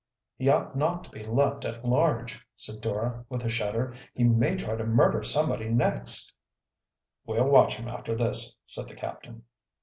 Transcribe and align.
"He 0.35 0.49
ought 0.49 0.75
not 0.75 1.03
to 1.03 1.09
be 1.11 1.23
left 1.23 1.63
at 1.63 1.85
large," 1.85 2.43
said 2.55 2.81
Dora, 2.81 3.23
with 3.29 3.45
a 3.45 3.49
shudder. 3.49 3.93
"He 4.15 4.23
may 4.23 4.55
try 4.55 4.75
to 4.75 4.83
murder 4.83 5.21
somebody 5.21 5.69
next." 5.69 6.33
"We'll 7.27 7.45
watch 7.49 7.77
him 7.77 7.87
after 7.87 8.15
this," 8.15 8.55
said 8.65 8.87
the 8.87 8.95
captain. 8.95 9.43